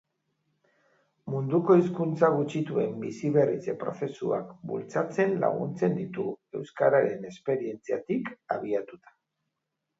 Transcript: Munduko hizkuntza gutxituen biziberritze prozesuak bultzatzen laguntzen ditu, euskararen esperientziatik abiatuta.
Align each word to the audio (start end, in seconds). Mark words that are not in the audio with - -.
Munduko 1.33 1.75
hizkuntza 1.79 2.29
gutxituen 2.37 2.95
biziberritze 3.03 3.77
prozesuak 3.85 4.57
bultzatzen 4.73 5.37
laguntzen 5.45 5.95
ditu, 6.01 6.27
euskararen 6.63 7.31
esperientziatik 7.33 8.37
abiatuta. 8.61 9.19